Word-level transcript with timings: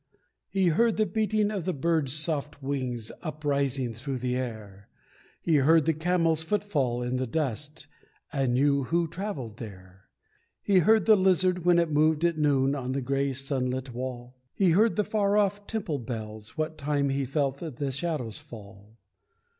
He 0.49 0.69
heard 0.69 0.97
the 0.97 1.05
beating 1.05 1.51
of 1.51 1.65
the 1.65 1.75
bird's 1.75 2.13
soft 2.13 2.63
wings 2.63 3.11
Uprising 3.21 3.93
through 3.93 4.17
the 4.17 4.35
air; 4.35 4.89
He 5.43 5.57
heard 5.57 5.85
the 5.85 5.93
camel's 5.93 6.41
footfall 6.41 7.03
in 7.03 7.17
the 7.17 7.27
dust, 7.27 7.85
And 8.33 8.55
knew 8.55 8.85
who 8.85 9.07
travelled 9.07 9.57
there. 9.57 10.05
He 10.63 10.79
heard 10.79 11.05
the 11.05 11.15
lizard 11.15 11.65
when 11.65 11.77
it 11.77 11.91
moved 11.91 12.25
at 12.25 12.39
noon 12.39 12.73
On 12.73 12.93
the 12.93 13.01
grey, 13.01 13.31
sunlit 13.31 13.93
wall; 13.93 14.35
He 14.55 14.71
heard 14.71 14.95
the 14.95 15.03
far 15.03 15.37
off 15.37 15.67
temple 15.67 15.99
bells, 15.99 16.57
what 16.57 16.79
time 16.79 17.09
He 17.09 17.23
felt 17.23 17.59
the 17.59 17.91
shadows 17.91 18.39
fall. 18.39 18.97